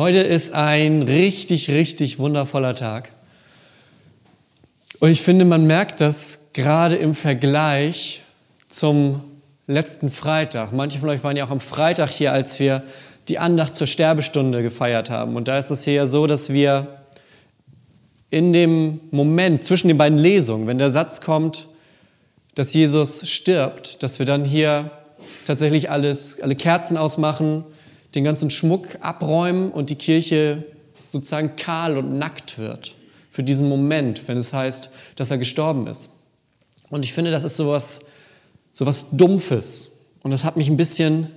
Heute 0.00 0.20
ist 0.20 0.54
ein 0.54 1.02
richtig, 1.02 1.68
richtig 1.68 2.18
wundervoller 2.18 2.74
Tag. 2.74 3.10
Und 4.98 5.10
ich 5.10 5.20
finde, 5.20 5.44
man 5.44 5.66
merkt 5.66 6.00
das 6.00 6.46
gerade 6.54 6.96
im 6.96 7.14
Vergleich 7.14 8.22
zum 8.66 9.22
letzten 9.66 10.08
Freitag. 10.08 10.72
Manche 10.72 10.98
von 11.00 11.10
euch 11.10 11.22
waren 11.22 11.36
ja 11.36 11.44
auch 11.44 11.50
am 11.50 11.60
Freitag 11.60 12.08
hier, 12.08 12.32
als 12.32 12.58
wir 12.58 12.82
die 13.28 13.38
Andacht 13.38 13.74
zur 13.74 13.86
Sterbestunde 13.86 14.62
gefeiert 14.62 15.10
haben. 15.10 15.36
Und 15.36 15.48
da 15.48 15.58
ist 15.58 15.68
es 15.68 15.84
hier 15.84 15.92
ja 15.92 16.06
so, 16.06 16.26
dass 16.26 16.50
wir 16.50 16.86
in 18.30 18.54
dem 18.54 19.00
Moment 19.10 19.64
zwischen 19.64 19.88
den 19.88 19.98
beiden 19.98 20.18
Lesungen, 20.18 20.66
wenn 20.66 20.78
der 20.78 20.90
Satz 20.90 21.20
kommt, 21.20 21.66
dass 22.54 22.72
Jesus 22.72 23.28
stirbt, 23.28 24.02
dass 24.02 24.18
wir 24.18 24.24
dann 24.24 24.46
hier 24.46 24.92
tatsächlich 25.44 25.90
alles, 25.90 26.40
alle 26.40 26.56
Kerzen 26.56 26.96
ausmachen, 26.96 27.66
den 28.14 28.24
ganzen 28.24 28.50
Schmuck 28.50 28.98
abräumen 29.00 29.70
und 29.70 29.90
die 29.90 29.96
Kirche 29.96 30.64
sozusagen 31.12 31.56
kahl 31.56 31.96
und 31.96 32.18
nackt 32.18 32.58
wird 32.58 32.94
für 33.28 33.42
diesen 33.42 33.68
Moment, 33.68 34.26
wenn 34.26 34.36
es 34.36 34.52
heißt, 34.52 34.90
dass 35.16 35.30
er 35.30 35.38
gestorben 35.38 35.86
ist. 35.86 36.10
Und 36.90 37.04
ich 37.04 37.12
finde, 37.12 37.30
das 37.30 37.44
ist 37.44 37.56
sowas, 37.56 38.00
sowas 38.72 39.08
Dumpfes. 39.12 39.92
Und 40.22 40.32
das 40.32 40.44
hat 40.44 40.56
mich 40.56 40.68
ein 40.68 40.76
bisschen, 40.76 41.28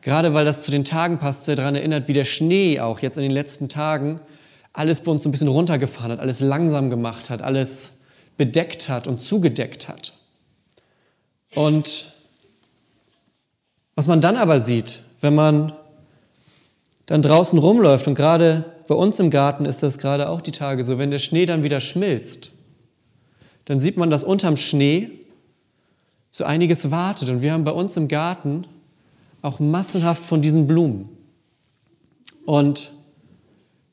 gerade 0.00 0.32
weil 0.32 0.46
das 0.46 0.62
zu 0.62 0.70
den 0.70 0.84
Tagen 0.84 1.18
passt, 1.18 1.44
sehr 1.44 1.54
daran 1.54 1.74
erinnert, 1.74 2.08
wie 2.08 2.14
der 2.14 2.24
Schnee 2.24 2.80
auch 2.80 3.00
jetzt 3.00 3.16
in 3.18 3.22
den 3.22 3.32
letzten 3.32 3.68
Tagen 3.68 4.20
alles 4.72 5.00
bei 5.00 5.10
uns 5.10 5.22
so 5.22 5.28
ein 5.28 5.32
bisschen 5.32 5.48
runtergefahren 5.48 6.12
hat, 6.12 6.20
alles 6.20 6.40
langsam 6.40 6.90
gemacht 6.90 7.30
hat, 7.30 7.42
alles 7.42 7.98
bedeckt 8.36 8.88
hat 8.88 9.06
und 9.06 9.20
zugedeckt 9.20 9.88
hat. 9.88 10.14
Und 11.54 12.12
was 13.94 14.06
man 14.06 14.20
dann 14.20 14.36
aber 14.36 14.60
sieht, 14.60 15.02
wenn 15.20 15.34
man 15.34 15.72
dann 17.06 17.22
draußen 17.22 17.58
rumläuft 17.58 18.06
und 18.08 18.14
gerade 18.14 18.64
bei 18.88 18.94
uns 18.94 19.18
im 19.18 19.30
Garten 19.30 19.64
ist 19.64 19.82
das 19.82 19.98
gerade 19.98 20.28
auch 20.28 20.40
die 20.40 20.50
Tage 20.50 20.84
so, 20.84 20.98
wenn 20.98 21.10
der 21.10 21.18
Schnee 21.18 21.46
dann 21.46 21.62
wieder 21.62 21.80
schmilzt, 21.80 22.52
dann 23.64 23.80
sieht 23.80 23.96
man, 23.96 24.10
dass 24.10 24.24
unterm 24.24 24.56
Schnee 24.56 25.10
so 26.30 26.44
einiges 26.44 26.90
wartet. 26.90 27.28
Und 27.28 27.42
wir 27.42 27.52
haben 27.52 27.64
bei 27.64 27.72
uns 27.72 27.96
im 27.96 28.08
Garten 28.08 28.64
auch 29.42 29.58
massenhaft 29.58 30.22
von 30.22 30.42
diesen 30.42 30.66
Blumen. 30.66 31.08
Und 32.44 32.92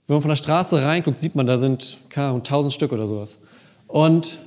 wenn 0.06 0.16
man 0.16 0.22
von 0.22 0.30
der 0.30 0.36
Straße 0.36 0.81
reinguckt, 0.81 1.19
sieht 1.19 1.36
man, 1.36 1.47
da 1.47 1.58
sind, 1.58 2.00
keine 2.09 2.28
Ahnung, 2.28 2.44
tausend 2.44 2.73
Stück 2.73 2.91
oder 2.91 3.08
sowas. 3.08 3.39
Und 3.88 4.39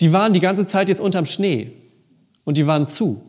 die 0.00 0.12
waren 0.12 0.32
die 0.32 0.40
ganze 0.40 0.66
Zeit 0.66 0.88
jetzt 0.88 1.00
unterm 1.00 1.24
Schnee. 1.24 1.72
Und 2.44 2.56
die 2.58 2.66
waren 2.66 2.86
zu. 2.86 3.22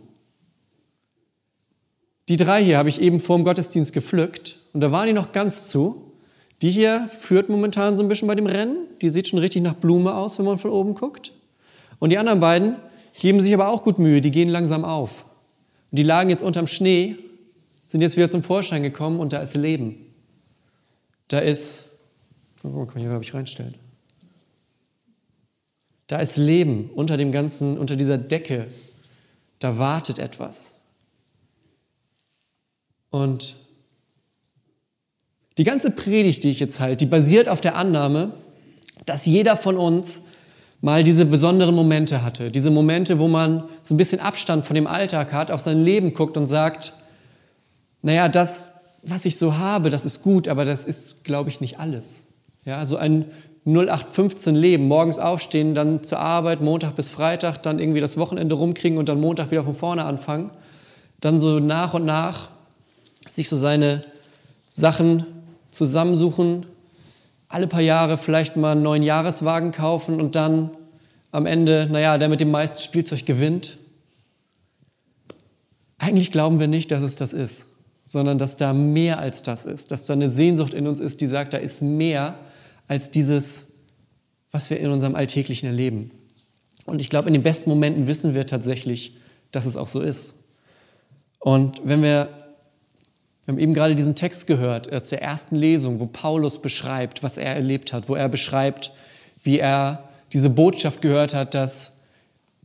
Die 2.27 2.37
drei 2.37 2.63
hier 2.63 2.77
habe 2.77 2.89
ich 2.89 3.01
eben 3.01 3.19
vor 3.19 3.37
dem 3.37 3.45
Gottesdienst 3.45 3.93
gepflückt. 3.93 4.57
Und 4.73 4.81
da 4.81 4.91
waren 4.91 5.07
die 5.07 5.13
noch 5.13 5.31
ganz 5.31 5.65
zu. 5.65 6.11
Die 6.61 6.71
hier 6.71 7.07
führt 7.19 7.49
momentan 7.49 7.95
so 7.95 8.03
ein 8.03 8.09
bisschen 8.09 8.27
bei 8.27 8.35
dem 8.35 8.47
Rennen. 8.47 8.77
Die 9.01 9.09
sieht 9.09 9.27
schon 9.27 9.39
richtig 9.39 9.61
nach 9.61 9.75
Blume 9.75 10.15
aus, 10.15 10.39
wenn 10.39 10.45
man 10.45 10.57
von 10.57 10.71
oben 10.71 10.95
guckt. 10.95 11.31
Und 11.99 12.09
die 12.09 12.17
anderen 12.17 12.39
beiden 12.39 12.75
geben 13.19 13.41
sich 13.41 13.53
aber 13.53 13.69
auch 13.69 13.83
gut 13.83 13.99
Mühe. 13.99 14.21
Die 14.21 14.31
gehen 14.31 14.49
langsam 14.49 14.85
auf. 14.85 15.25
Und 15.91 15.99
die 15.99 16.03
lagen 16.03 16.29
jetzt 16.29 16.43
unterm 16.43 16.67
Schnee, 16.67 17.17
sind 17.85 18.01
jetzt 18.01 18.17
wieder 18.17 18.29
zum 18.29 18.41
Vorschein 18.41 18.83
gekommen 18.83 19.19
und 19.19 19.33
da 19.33 19.39
ist 19.39 19.55
Leben. 19.55 19.97
Da 21.27 21.39
ist, 21.39 21.89
oh, 22.63 22.85
kann 22.85 23.01
ich, 23.01 23.07
glaube 23.07 23.23
ich, 23.23 23.33
reinstellen. 23.33 23.75
Da 26.07 26.19
ist 26.19 26.37
Leben 26.37 26.89
unter 26.93 27.17
dem 27.17 27.31
ganzen, 27.31 27.77
unter 27.77 27.95
dieser 27.95 28.17
Decke. 28.17 28.67
Da 29.59 29.77
wartet 29.77 30.19
etwas. 30.19 30.74
Und 33.09 33.55
die 35.57 35.63
ganze 35.63 35.91
Predigt, 35.91 36.43
die 36.43 36.49
ich 36.49 36.59
jetzt 36.59 36.79
halte, 36.79 36.97
die 36.97 37.05
basiert 37.05 37.47
auf 37.47 37.61
der 37.61 37.75
Annahme, 37.75 38.31
dass 39.05 39.25
jeder 39.25 39.55
von 39.55 39.77
uns 39.77 40.23
mal 40.81 41.03
diese 41.03 41.25
besonderen 41.25 41.75
Momente 41.75 42.23
hatte. 42.23 42.51
Diese 42.51 42.71
Momente, 42.71 43.19
wo 43.19 43.27
man 43.27 43.63
so 43.81 43.93
ein 43.93 43.97
bisschen 43.97 44.19
Abstand 44.19 44.65
von 44.65 44.75
dem 44.75 44.87
Alltag 44.87 45.33
hat, 45.33 45.51
auf 45.51 45.61
sein 45.61 45.83
Leben 45.83 46.13
guckt 46.13 46.37
und 46.37 46.47
sagt, 46.47 46.93
naja, 48.01 48.29
das 48.29 48.75
was 49.05 49.25
ich 49.25 49.37
so 49.37 49.57
habe, 49.57 49.89
das 49.89 50.05
ist 50.05 50.23
gut, 50.23 50.47
aber 50.47 50.65
das 50.65 50.85
ist, 50.85 51.23
glaube 51.23 51.49
ich, 51.49 51.61
nicht 51.61 51.79
alles. 51.79 52.25
Ja, 52.65 52.83
so 52.85 52.97
ein 52.97 53.25
0815 53.65 54.55
Leben, 54.55 54.87
morgens 54.87 55.19
aufstehen, 55.19 55.73
dann 55.75 56.03
zur 56.03 56.19
Arbeit, 56.19 56.61
Montag 56.61 56.95
bis 56.95 57.09
Freitag, 57.09 57.61
dann 57.63 57.79
irgendwie 57.79 57.99
das 57.99 58.17
Wochenende 58.17 58.55
rumkriegen 58.55 58.97
und 58.97 59.09
dann 59.09 59.21
Montag 59.21 59.51
wieder 59.51 59.63
von 59.63 59.75
vorne 59.75 60.05
anfangen. 60.05 60.51
Dann 61.21 61.39
so 61.39 61.59
nach 61.59 61.93
und 61.93 62.05
nach 62.05 62.49
sich 63.29 63.49
so 63.49 63.55
seine 63.55 64.01
Sachen 64.69 65.25
zusammensuchen, 65.71 66.65
alle 67.47 67.67
paar 67.67 67.81
Jahre 67.81 68.17
vielleicht 68.17 68.57
mal 68.57 68.73
einen 68.73 68.83
neuen 68.83 69.03
Jahreswagen 69.03 69.71
kaufen 69.71 70.19
und 70.19 70.35
dann 70.35 70.71
am 71.31 71.45
Ende, 71.45 71.87
naja, 71.91 72.17
der 72.17 72.29
mit 72.29 72.41
dem 72.41 72.51
meisten 72.51 72.79
Spielzeug 72.79 73.25
gewinnt. 73.25 73.77
Eigentlich 75.97 76.31
glauben 76.31 76.59
wir 76.59 76.67
nicht, 76.67 76.91
dass 76.91 77.03
es 77.03 77.15
das 77.15 77.33
ist 77.33 77.67
sondern 78.05 78.37
dass 78.37 78.57
da 78.57 78.73
mehr 78.73 79.19
als 79.19 79.43
das 79.43 79.65
ist, 79.65 79.91
dass 79.91 80.05
da 80.05 80.13
eine 80.13 80.29
Sehnsucht 80.29 80.73
in 80.73 80.87
uns 80.87 80.99
ist, 80.99 81.21
die 81.21 81.27
sagt, 81.27 81.53
da 81.53 81.57
ist 81.57 81.81
mehr 81.81 82.37
als 82.87 83.09
dieses, 83.09 83.73
was 84.51 84.69
wir 84.69 84.79
in 84.79 84.91
unserem 84.91 85.15
Alltäglichen 85.15 85.65
erleben. 85.65 86.11
Und 86.85 87.01
ich 87.01 87.09
glaube, 87.09 87.27
in 87.27 87.33
den 87.33 87.41
besten 87.41 87.69
Momenten 87.69 88.05
wissen 88.05 88.35
wir 88.35 88.45
tatsächlich, 88.45 89.15
dass 89.51 89.65
es 89.65 89.75
auch 89.75 89.87
so 89.87 90.01
ist. 90.01 90.35
Und 91.39 91.81
wenn 91.83 92.03
wir, 92.03 92.29
wir 93.45 93.53
haben 93.53 93.59
eben 93.59 93.73
gerade 93.75 93.93
diesen 93.93 94.15
Text 94.15 94.47
gehört 94.47 94.91
aus 94.91 95.09
der 95.09 95.21
ersten 95.21 95.55
Lesung, 95.55 95.99
wo 95.99 96.07
Paulus 96.07 96.59
beschreibt, 96.59 97.21
was 97.21 97.37
er 97.37 97.55
erlebt 97.55 97.93
hat, 97.93 98.09
wo 98.09 98.15
er 98.15 98.27
beschreibt, 98.27 98.91
wie 99.43 99.59
er 99.59 100.03
diese 100.33 100.49
Botschaft 100.49 101.01
gehört 101.01 101.35
hat, 101.35 101.53
dass 101.53 101.97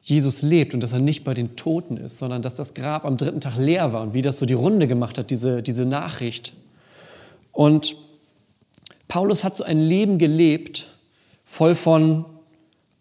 Jesus 0.00 0.40
lebt 0.40 0.72
und 0.72 0.80
dass 0.80 0.94
er 0.94 0.98
nicht 0.98 1.24
bei 1.24 1.34
den 1.34 1.56
Toten 1.56 1.98
ist, 1.98 2.16
sondern 2.16 2.40
dass 2.40 2.54
das 2.54 2.72
Grab 2.72 3.04
am 3.04 3.18
dritten 3.18 3.42
Tag 3.42 3.58
leer 3.58 3.92
war 3.92 4.00
und 4.00 4.14
wie 4.14 4.22
das 4.22 4.38
so 4.38 4.46
die 4.46 4.54
Runde 4.54 4.88
gemacht 4.88 5.18
hat, 5.18 5.30
diese, 5.30 5.62
diese 5.62 5.84
Nachricht. 5.84 6.54
Und 7.52 7.96
Paulus 9.08 9.44
hat 9.44 9.54
so 9.54 9.64
ein 9.64 9.78
Leben 9.78 10.16
gelebt, 10.16 10.86
voll 11.44 11.74
von 11.74 12.24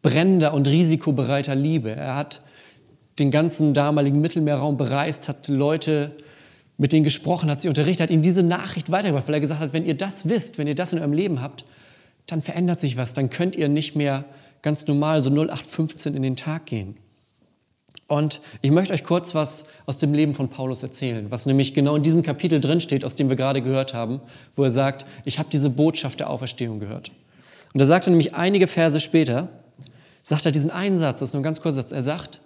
brennender 0.01 0.53
und 0.53 0.67
risikobereiter 0.67 1.55
Liebe. 1.55 1.91
Er 1.91 2.17
hat 2.17 2.41
den 3.19 3.31
ganzen 3.31 3.73
damaligen 3.73 4.19
Mittelmeerraum 4.19 4.75
bereist, 4.75 5.29
hat 5.29 5.47
Leute 5.47 6.11
mit 6.79 6.93
denen 6.93 7.03
gesprochen, 7.03 7.51
hat 7.51 7.59
sie 7.59 7.67
unterrichtet, 7.67 8.03
hat 8.03 8.09
ihnen 8.09 8.21
diese 8.21 8.41
Nachricht 8.41 8.89
weitergebracht, 8.89 9.27
weil 9.27 9.35
er 9.35 9.41
gesagt 9.41 9.59
hat, 9.59 9.73
wenn 9.73 9.85
ihr 9.85 9.95
das 9.95 10.29
wisst, 10.29 10.57
wenn 10.57 10.65
ihr 10.65 10.75
das 10.75 10.93
in 10.93 10.99
eurem 10.99 11.13
Leben 11.13 11.41
habt, 11.41 11.65
dann 12.25 12.41
verändert 12.41 12.79
sich 12.79 12.95
was, 12.95 13.13
dann 13.13 13.29
könnt 13.29 13.57
ihr 13.57 13.67
nicht 13.67 13.95
mehr 13.95 14.23
ganz 14.61 14.87
normal 14.87 15.21
so 15.21 15.29
0815 15.29 16.15
in 16.15 16.23
den 16.23 16.37
Tag 16.37 16.65
gehen. 16.65 16.95
Und 18.07 18.39
ich 18.61 18.71
möchte 18.71 18.93
euch 18.93 19.03
kurz 19.03 19.35
was 19.35 19.65
aus 19.85 19.99
dem 19.99 20.13
Leben 20.13 20.33
von 20.33 20.47
Paulus 20.47 20.81
erzählen, 20.81 21.29
was 21.29 21.45
nämlich 21.45 21.73
genau 21.73 21.97
in 21.97 22.01
diesem 22.01 22.23
Kapitel 22.23 22.61
drin 22.61 22.79
steht, 22.79 23.03
aus 23.03 23.15
dem 23.15 23.29
wir 23.29 23.35
gerade 23.35 23.61
gehört 23.61 23.93
haben, 23.93 24.21
wo 24.55 24.63
er 24.63 24.71
sagt, 24.71 25.05
ich 25.25 25.37
habe 25.37 25.49
diese 25.51 25.69
Botschaft 25.69 26.21
der 26.21 26.29
Auferstehung 26.29 26.79
gehört. 26.79 27.11
Und 27.73 27.79
da 27.79 27.85
sagt 27.85 28.07
er 28.07 28.11
nämlich 28.11 28.35
einige 28.35 28.67
Verse 28.67 28.99
später, 29.01 29.49
sagt 30.23 30.45
er 30.45 30.53
diesen 30.53 30.71
einen 30.71 30.97
Satz, 30.97 31.19
das 31.19 31.29
ist 31.29 31.33
nur 31.33 31.41
ein 31.41 31.43
ganz 31.43 31.59
kurzer 31.59 31.81
Satz, 31.81 31.91
er 31.91 32.01
sagt, 32.01 32.39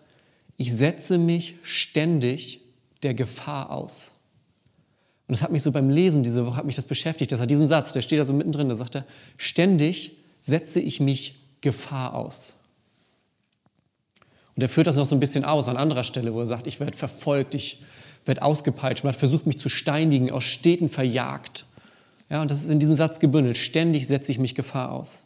ich 0.58 0.76
setze 0.76 1.20
mich 1.20 1.56
ständig 1.62 2.62
der 3.04 3.14
Gefahr 3.14 3.70
aus. 3.70 4.16
Und 5.28 5.34
das 5.34 5.42
hat 5.42 5.52
mich 5.52 5.64
so 5.64 5.72
beim 5.72 5.90
Lesen 5.90 6.24
diese 6.24 6.46
Woche, 6.46 6.58
hat 6.58 6.66
mich 6.66 6.76
das 6.76 6.86
beschäftigt, 6.86 7.32
das 7.32 7.40
hat 7.40 7.50
diesen 7.50 7.68
Satz, 7.68 7.94
der 7.94 8.02
steht 8.02 8.20
da 8.20 8.26
so 8.26 8.34
mittendrin, 8.34 8.70
da 8.70 8.76
sagt 8.76 8.96
er, 8.96 9.06
ständig 9.38 10.18
setze 10.40 10.80
ich 10.82 11.00
mich 11.00 11.40
Gefahr 11.62 12.14
aus. 12.14 12.58
Und 14.56 14.62
er 14.62 14.70
führt 14.70 14.88
das 14.88 14.98
noch 14.98 15.06
so 15.06 15.16
ein 15.16 15.20
bisschen 15.20 15.46
aus 15.46 15.68
an 15.68 15.78
anderer 15.78 16.04
Stelle, 16.04 16.34
wo 16.34 16.42
er 16.42 16.46
sagt, 16.46 16.68
ich 16.68 16.80
werde 16.80 16.98
verfolgt, 16.98 17.56
ich 17.56 17.80
werde 18.26 18.42
ausgepeitscht, 18.42 19.04
man 19.04 19.14
hat 19.14 19.20
versucht, 19.20 19.48
mich 19.48 19.60
zu 19.60 19.70
steinigen, 19.70 20.32
aus 20.32 20.44
Städten 20.44 20.90
verjagt. 20.90 21.66
Ja, 22.30 22.42
und 22.42 22.52
das 22.52 22.64
ist 22.64 22.70
in 22.70 22.80
diesem 22.80 22.96
Satz 22.96 23.20
gebündelt. 23.20 23.58
Ständig 23.58 24.08
setze 24.08 24.32
ich 24.32 24.40
mich 24.40 24.56
Gefahr 24.56 24.92
aus. 24.92 25.24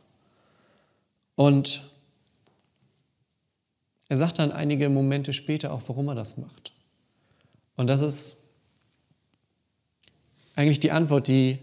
Und 1.35 1.83
er 4.09 4.17
sagt 4.17 4.39
dann 4.39 4.51
einige 4.51 4.89
Momente 4.89 5.33
später 5.33 5.73
auch, 5.73 5.81
warum 5.87 6.07
er 6.07 6.15
das 6.15 6.37
macht. 6.37 6.71
Und 7.75 7.87
das 7.87 8.01
ist 8.01 8.37
eigentlich 10.57 10.79
die 10.79 10.91
Antwort, 10.91 11.27
die 11.27 11.59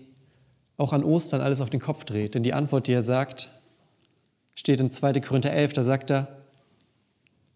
auch 0.77 0.93
an 0.93 1.03
Ostern 1.05 1.41
alles 1.41 1.61
auf 1.61 1.69
den 1.69 1.81
Kopf 1.81 2.05
dreht. 2.05 2.35
Denn 2.35 2.45
die 2.45 2.55
Antwort, 2.55 2.87
die 2.87 2.93
er 2.93 3.03
sagt, 3.03 3.51
steht 4.55 4.79
in 4.81 4.91
2. 4.91 5.21
Korinther 5.21 5.53
11, 5.53 5.73
da 5.73 5.85
sagt 5.85 6.11
er, 6.11 6.29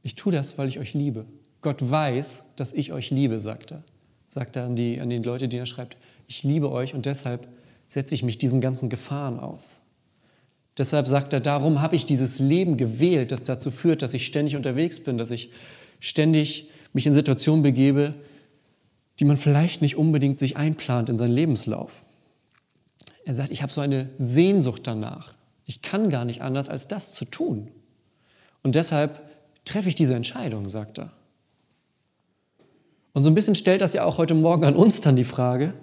ich 0.02 0.17
tue 0.17 0.32
das, 0.32 0.58
weil 0.58 0.69
ich 0.69 0.81
euch 0.81 0.94
liebe. 0.94 1.26
Gott 1.61 1.79
weiß, 1.88 2.55
dass 2.56 2.73
ich 2.73 2.93
euch 2.93 3.11
liebe, 3.11 3.38
sagt 3.38 3.70
er. 3.70 3.85
Sagt 4.29 4.56
er 4.56 4.64
an 4.64 4.75
die, 4.75 5.00
an 5.00 5.11
die 5.11 5.19
Leute, 5.19 5.46
die 5.46 5.58
er 5.58 5.67
schreibt. 5.67 5.96
Ich 6.26 6.43
liebe 6.43 6.73
euch 6.73 6.94
und 6.94 7.06
deshalb 7.06 7.46
setze 7.87 8.17
ich 8.17 8.25
mich 8.25 8.38
diesen 8.38 8.61
ganzen 8.61 8.88
Gefahren 8.88 9.38
aus. 9.38 9.82
Deshalb 10.76 11.06
sagt 11.06 11.32
er, 11.32 11.40
darum 11.40 11.82
habe 11.82 11.94
ich 11.94 12.05
dieses 12.05 12.40
Leben 12.40 12.76
gewählt, 12.76 13.31
das 13.31 13.44
dazu 13.44 13.70
führt, 13.70 14.02
dass 14.02 14.12
ich 14.12 14.26
ständig 14.26 14.56
unterwegs 14.56 15.00
bin, 15.00 15.19
dass 15.19 15.31
ich 15.31 15.50
ständig 16.00 16.69
mich 16.93 17.06
in 17.06 17.12
Situationen 17.12 17.62
begebe, 17.62 18.14
die 19.19 19.25
man 19.25 19.37
vielleicht 19.37 19.82
nicht 19.82 19.97
unbedingt 19.97 20.38
sich 20.38 20.56
einplant 20.56 21.09
in 21.09 21.19
seinen 21.19 21.32
Lebenslauf. 21.32 22.05
Er 23.25 23.35
sagt, 23.35 23.50
ich 23.50 23.62
habe 23.62 23.73
so 23.73 23.81
eine 23.81 24.09
Sehnsucht 24.17 24.87
danach. 24.87 25.35
Ich 25.65 25.82
kann 25.82 26.09
gar 26.09 26.25
nicht 26.25 26.41
anders, 26.41 26.69
als 26.69 26.88
das 26.88 27.12
zu 27.12 27.25
tun. 27.25 27.69
Und 28.62 28.75
deshalb 28.75 29.23
treffe 29.65 29.88
ich 29.88 29.94
diese 29.94 30.15
Entscheidung, 30.15 30.69
sagt 30.69 30.99
er. 30.99 31.12
Und 33.12 33.25
so 33.25 33.31
ein 33.31 33.35
bisschen 33.35 33.55
stellt 33.55 33.81
das 33.81 33.93
ja 33.93 34.05
auch 34.05 34.19
heute 34.19 34.35
Morgen 34.35 34.65
an 34.65 34.76
uns 34.76 35.00
dann 35.00 35.17
die 35.17 35.25
Frage, 35.25 35.75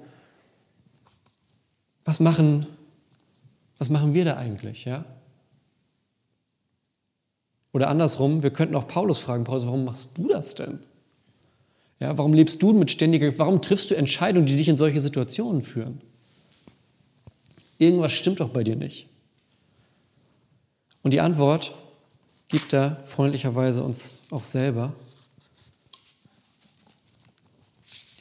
was 2.05 2.19
machen, 2.19 2.65
was 3.77 3.89
machen 3.89 4.13
wir 4.13 4.25
da 4.25 4.37
eigentlich? 4.37 4.85
Ja? 4.85 5.05
Oder 7.73 7.89
andersrum, 7.89 8.41
wir 8.41 8.51
könnten 8.51 8.75
auch 8.75 8.87
Paulus 8.87 9.19
fragen, 9.19 9.43
Paulus, 9.43 9.65
warum 9.65 9.83
machst 9.83 10.17
du 10.17 10.29
das 10.29 10.55
denn? 10.55 10.79
Ja, 11.99 12.17
warum 12.17 12.33
lebst 12.33 12.61
du 12.61 12.73
mit 12.73 12.91
ständiger, 12.91 13.31
warum 13.39 13.61
triffst 13.61 13.91
du 13.91 13.95
Entscheidungen, 13.95 14.45
die 14.45 14.55
dich 14.55 14.67
in 14.67 14.77
solche 14.77 14.99
Situationen 14.99 15.61
führen? 15.61 16.01
Irgendwas 17.77 18.11
stimmt 18.11 18.39
doch 18.39 18.49
bei 18.49 18.63
dir 18.63 18.75
nicht. 18.75 19.07
Und 21.03 21.11
die 21.11 21.21
Antwort 21.21 21.73
gibt 22.47 22.73
er 22.73 23.01
freundlicherweise 23.05 23.83
uns 23.83 24.15
auch 24.31 24.43
selber. 24.43 24.93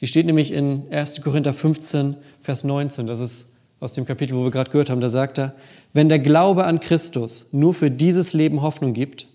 Die 0.01 0.07
steht 0.07 0.25
nämlich 0.25 0.51
in 0.51 0.91
1. 0.91 1.21
Korinther 1.21 1.53
15, 1.53 2.17
Vers 2.41 2.63
19. 2.63 3.07
Das 3.07 3.19
ist 3.19 3.53
aus 3.79 3.93
dem 3.93 4.05
Kapitel, 4.05 4.35
wo 4.35 4.43
wir 4.43 4.51
gerade 4.51 4.71
gehört 4.71 4.89
haben. 4.89 5.01
Da 5.01 5.09
sagt 5.09 5.37
er, 5.37 5.55
wenn 5.93 6.09
der 6.09 6.19
Glaube 6.19 6.65
an 6.65 6.79
Christus 6.79 7.47
nur 7.51 7.73
für 7.73 7.89
dieses 7.89 8.33
Leben 8.33 8.61
Hoffnung 8.61 8.93
gibt, 8.93 9.27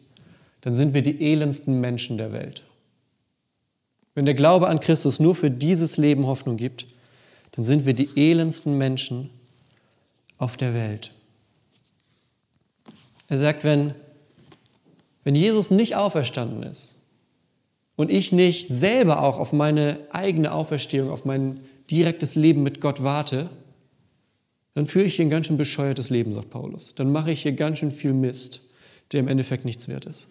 dann 0.61 0.75
sind 0.75 0.93
wir 0.95 1.03
die 1.03 1.21
elendsten 1.33 1.81
Menschen 1.81 2.19
der 2.19 2.33
Welt. 2.33 2.65
Wenn 4.15 4.25
der 4.25 4.35
Glaube 4.35 4.69
an 4.69 4.81
Christus 4.81 5.21
nur 5.21 5.35
für 5.35 5.51
dieses 5.51 5.97
Leben 5.97 6.27
Hoffnung 6.27 6.57
gibt, 6.57 6.87
dann 7.53 7.65
sind 7.65 7.87
wir 7.87 7.95
die 7.95 8.11
elendsten 8.17 8.77
Menschen 8.79 9.31
auf 10.39 10.57
der 10.57 10.75
Welt. 10.75 11.12
Er 13.29 13.39
sagt, 13.39 13.65
wenn, 13.65 13.95
wenn 15.23 15.35
Jesus 15.35 15.71
nicht 15.71 15.95
auferstanden 15.95 16.62
ist 16.62 16.97
und 17.97 18.11
ich 18.11 18.33
nicht 18.33 18.69
selber 18.69 19.23
auch 19.23 19.39
auf 19.39 19.53
meine 19.53 19.99
eigene 20.11 20.53
Auferstehung, 20.53 21.11
auf 21.11 21.25
mein 21.25 21.61
direktes 21.91 22.35
Leben 22.35 22.62
mit 22.62 22.81
Gott 22.81 23.03
warte, 23.03 23.49
dann 24.75 24.87
führe 24.87 25.05
ich 25.05 25.17
hier 25.17 25.27
ein 25.27 25.31
ganz 25.31 25.47
schön 25.47 25.57
bescheuertes 25.57 26.11
Leben, 26.11 26.33
sagt 26.33 26.51
Paulus. 26.51 26.95
Dann 26.95 27.12
mache 27.12 27.33
ich 27.33 27.43
hier 27.43 27.53
ganz 27.53 27.79
schön 27.79 27.91
viel 27.91 28.12
Mist, 28.12 28.62
der 29.12 29.21
im 29.21 29.29
Endeffekt 29.29 29.65
nichts 29.65 29.89
wert 29.89 30.07
ist. 30.07 30.29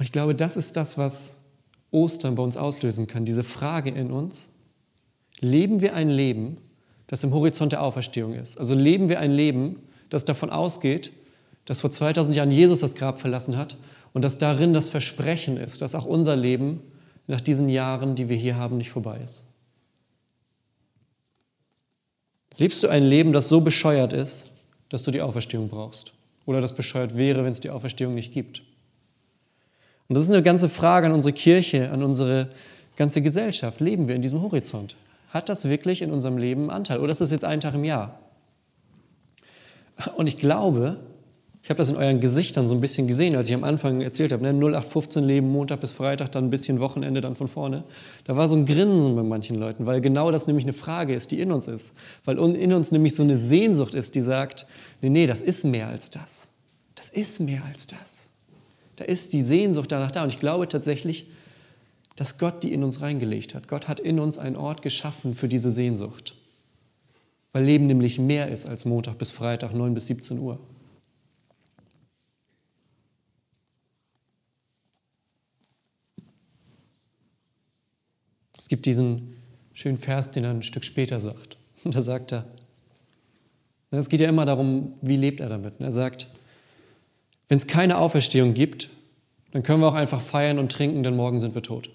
Und 0.00 0.06
ich 0.06 0.12
glaube, 0.12 0.34
das 0.34 0.56
ist 0.56 0.78
das, 0.78 0.96
was 0.96 1.40
Ostern 1.90 2.34
bei 2.34 2.42
uns 2.42 2.56
auslösen 2.56 3.06
kann. 3.06 3.26
Diese 3.26 3.44
Frage 3.44 3.90
in 3.90 4.10
uns, 4.10 4.48
leben 5.40 5.82
wir 5.82 5.94
ein 5.94 6.08
Leben, 6.08 6.56
das 7.06 7.22
im 7.22 7.34
Horizont 7.34 7.72
der 7.72 7.82
Auferstehung 7.82 8.32
ist? 8.32 8.58
Also 8.58 8.74
leben 8.74 9.10
wir 9.10 9.20
ein 9.20 9.30
Leben, 9.30 9.76
das 10.08 10.24
davon 10.24 10.48
ausgeht, 10.48 11.12
dass 11.66 11.82
vor 11.82 11.90
2000 11.90 12.34
Jahren 12.34 12.50
Jesus 12.50 12.80
das 12.80 12.94
Grab 12.94 13.20
verlassen 13.20 13.58
hat 13.58 13.76
und 14.14 14.24
dass 14.24 14.38
darin 14.38 14.72
das 14.72 14.88
Versprechen 14.88 15.58
ist, 15.58 15.82
dass 15.82 15.94
auch 15.94 16.06
unser 16.06 16.34
Leben 16.34 16.80
nach 17.26 17.42
diesen 17.42 17.68
Jahren, 17.68 18.14
die 18.14 18.30
wir 18.30 18.38
hier 18.38 18.56
haben, 18.56 18.78
nicht 18.78 18.88
vorbei 18.88 19.20
ist. 19.22 19.48
Lebst 22.56 22.82
du 22.82 22.88
ein 22.88 23.02
Leben, 23.02 23.34
das 23.34 23.50
so 23.50 23.60
bescheuert 23.60 24.14
ist, 24.14 24.46
dass 24.88 25.02
du 25.02 25.10
die 25.10 25.20
Auferstehung 25.20 25.68
brauchst? 25.68 26.14
Oder 26.46 26.62
das 26.62 26.74
bescheuert 26.74 27.18
wäre, 27.18 27.44
wenn 27.44 27.52
es 27.52 27.60
die 27.60 27.68
Auferstehung 27.68 28.14
nicht 28.14 28.32
gibt? 28.32 28.62
Und 30.10 30.16
das 30.16 30.24
ist 30.24 30.30
eine 30.32 30.42
ganze 30.42 30.68
Frage 30.68 31.06
an 31.06 31.12
unsere 31.12 31.32
Kirche, 31.32 31.88
an 31.92 32.02
unsere 32.02 32.48
ganze 32.96 33.22
Gesellschaft. 33.22 33.78
Leben 33.78 34.08
wir 34.08 34.16
in 34.16 34.22
diesem 34.22 34.42
Horizont? 34.42 34.96
Hat 35.28 35.48
das 35.48 35.66
wirklich 35.66 36.02
in 36.02 36.10
unserem 36.10 36.36
Leben 36.36 36.62
einen 36.62 36.70
Anteil? 36.70 36.98
Oder 36.98 37.12
ist 37.12 37.20
das 37.20 37.30
jetzt 37.30 37.44
ein 37.44 37.60
Tag 37.60 37.74
im 37.74 37.84
Jahr? 37.84 38.18
Und 40.16 40.26
ich 40.26 40.36
glaube, 40.36 40.96
ich 41.62 41.70
habe 41.70 41.78
das 41.78 41.90
in 41.90 41.96
euren 41.96 42.18
Gesichtern 42.18 42.66
so 42.66 42.74
ein 42.74 42.80
bisschen 42.80 43.06
gesehen, 43.06 43.36
als 43.36 43.50
ich 43.50 43.54
am 43.54 43.62
Anfang 43.62 44.00
erzählt 44.00 44.32
habe, 44.32 44.42
ne? 44.42 44.48
0815 44.48 45.22
Leben, 45.22 45.48
Montag 45.48 45.80
bis 45.80 45.92
Freitag, 45.92 46.32
dann 46.32 46.46
ein 46.46 46.50
bisschen 46.50 46.80
Wochenende, 46.80 47.20
dann 47.20 47.36
von 47.36 47.46
vorne. 47.46 47.84
Da 48.24 48.36
war 48.36 48.48
so 48.48 48.56
ein 48.56 48.66
Grinsen 48.66 49.14
bei 49.14 49.22
manchen 49.22 49.60
Leuten, 49.60 49.86
weil 49.86 50.00
genau 50.00 50.32
das 50.32 50.48
nämlich 50.48 50.64
eine 50.64 50.72
Frage 50.72 51.14
ist, 51.14 51.30
die 51.30 51.40
in 51.40 51.52
uns 51.52 51.68
ist. 51.68 51.94
Weil 52.24 52.36
in 52.56 52.72
uns 52.72 52.90
nämlich 52.90 53.14
so 53.14 53.22
eine 53.22 53.38
Sehnsucht 53.38 53.94
ist, 53.94 54.16
die 54.16 54.22
sagt, 54.22 54.66
nee, 55.02 55.08
nee, 55.08 55.28
das 55.28 55.40
ist 55.40 55.62
mehr 55.62 55.86
als 55.86 56.10
das. 56.10 56.48
Das 56.96 57.10
ist 57.10 57.38
mehr 57.38 57.62
als 57.64 57.86
das. 57.86 58.30
Da 59.00 59.06
ist 59.06 59.32
die 59.32 59.40
Sehnsucht 59.40 59.90
danach 59.92 60.10
da. 60.10 60.24
Und 60.24 60.28
ich 60.30 60.40
glaube 60.40 60.68
tatsächlich, 60.68 61.26
dass 62.16 62.36
Gott 62.36 62.62
die 62.62 62.70
in 62.70 62.84
uns 62.84 63.00
reingelegt 63.00 63.54
hat. 63.54 63.66
Gott 63.66 63.88
hat 63.88 63.98
in 63.98 64.20
uns 64.20 64.36
einen 64.36 64.56
Ort 64.56 64.82
geschaffen 64.82 65.34
für 65.34 65.48
diese 65.48 65.70
Sehnsucht. 65.70 66.36
Weil 67.52 67.64
Leben 67.64 67.86
nämlich 67.86 68.18
mehr 68.18 68.48
ist 68.48 68.66
als 68.66 68.84
Montag 68.84 69.16
bis 69.16 69.30
Freitag, 69.30 69.72
9 69.72 69.94
bis 69.94 70.08
17 70.08 70.38
Uhr. 70.38 70.60
Es 78.58 78.68
gibt 78.68 78.84
diesen 78.84 79.34
schönen 79.72 79.96
Vers, 79.96 80.30
den 80.30 80.44
er 80.44 80.50
ein 80.50 80.62
Stück 80.62 80.84
später 80.84 81.20
sagt. 81.20 81.56
Und 81.84 81.94
da 81.94 82.02
sagt 82.02 82.32
er, 82.32 82.44
es 83.92 84.10
geht 84.10 84.20
ja 84.20 84.28
immer 84.28 84.44
darum, 84.44 84.92
wie 85.00 85.16
lebt 85.16 85.40
er 85.40 85.48
damit. 85.48 85.80
er 85.80 85.90
sagt, 85.90 86.28
wenn 87.50 87.56
es 87.56 87.66
keine 87.66 87.98
Auferstehung 87.98 88.54
gibt, 88.54 88.88
dann 89.50 89.64
können 89.64 89.80
wir 89.80 89.88
auch 89.88 89.94
einfach 89.94 90.20
feiern 90.20 90.60
und 90.60 90.70
trinken, 90.70 91.02
denn 91.02 91.16
morgen 91.16 91.40
sind 91.40 91.56
wir 91.56 91.62
tot. 91.62 91.90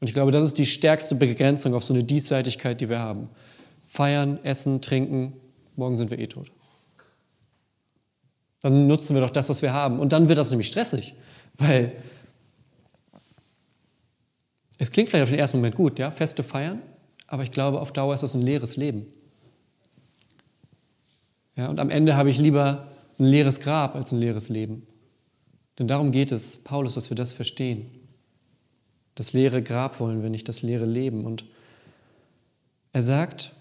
Und 0.00 0.08
ich 0.08 0.14
glaube, 0.14 0.32
das 0.32 0.44
ist 0.44 0.56
die 0.56 0.64
stärkste 0.64 1.14
Begrenzung 1.14 1.74
auf 1.74 1.84
so 1.84 1.92
eine 1.92 2.02
Diesseitigkeit, 2.02 2.80
die 2.80 2.88
wir 2.88 3.00
haben. 3.00 3.28
Feiern, 3.82 4.42
essen, 4.44 4.80
trinken, 4.80 5.34
morgen 5.76 5.98
sind 5.98 6.10
wir 6.10 6.18
eh 6.18 6.26
tot. 6.26 6.50
Dann 8.62 8.86
nutzen 8.86 9.14
wir 9.14 9.20
doch 9.20 9.30
das, 9.30 9.50
was 9.50 9.60
wir 9.60 9.74
haben. 9.74 10.00
Und 10.00 10.14
dann 10.14 10.30
wird 10.30 10.38
das 10.38 10.50
nämlich 10.50 10.68
stressig, 10.68 11.14
weil 11.58 11.92
es 14.78 14.90
klingt 14.90 15.10
vielleicht 15.10 15.24
auf 15.24 15.30
den 15.30 15.38
ersten 15.38 15.58
Moment 15.58 15.74
gut, 15.74 15.98
ja, 15.98 16.10
Feste 16.10 16.42
feiern, 16.42 16.80
aber 17.26 17.42
ich 17.42 17.50
glaube, 17.50 17.78
auf 17.78 17.92
Dauer 17.92 18.14
ist 18.14 18.22
das 18.22 18.32
ein 18.32 18.40
leeres 18.40 18.78
Leben. 18.78 19.04
Ja, 21.56 21.68
und 21.68 21.78
am 21.78 21.90
Ende 21.90 22.16
habe 22.16 22.30
ich 22.30 22.38
lieber 22.38 22.88
ein 23.18 23.26
leeres 23.26 23.60
Grab 23.60 23.94
als 23.94 24.12
ein 24.12 24.18
leeres 24.18 24.48
Leben. 24.48 24.86
Denn 25.78 25.88
darum 25.88 26.10
geht 26.10 26.32
es, 26.32 26.58
Paulus, 26.58 26.94
dass 26.94 27.10
wir 27.10 27.16
das 27.16 27.32
verstehen. 27.32 27.90
Das 29.14 29.32
leere 29.32 29.62
Grab 29.62 30.00
wollen 30.00 30.22
wir 30.22 30.30
nicht, 30.30 30.48
das 30.48 30.62
leere 30.62 30.86
Leben. 30.86 31.24
Und 31.24 31.44
er 32.92 33.02
sagt, 33.02 33.52